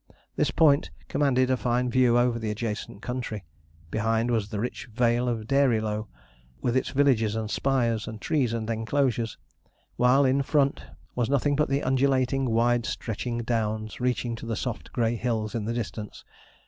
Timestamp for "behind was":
3.91-4.49